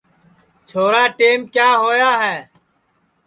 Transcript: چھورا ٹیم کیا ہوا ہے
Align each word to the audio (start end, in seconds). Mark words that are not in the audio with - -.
چھورا 0.69 1.03
ٹیم 1.17 1.39
کیا 1.53 1.69
ہوا 1.81 2.11
ہے 2.23 2.37